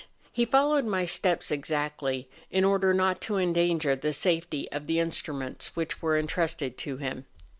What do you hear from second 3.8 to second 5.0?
the safety of the